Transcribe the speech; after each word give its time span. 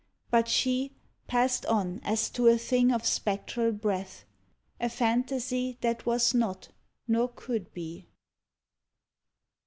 But 0.31 0.47
she 0.47 0.93
Passed 1.27 1.63
on 1.67 2.01
as 2.03 2.31
to 2.31 2.47
a 2.47 2.57
thing 2.57 2.91
of 2.91 3.05
spectral 3.05 3.71
breath,— 3.71 4.25
A 4.79 4.89
fantasy 4.89 5.77
that 5.81 6.07
was 6.07 6.33
not 6.33 6.69
nor 7.07 7.27
could 7.35 7.71
be. 7.71 8.07